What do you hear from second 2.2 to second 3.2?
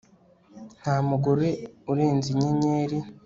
inyenyeri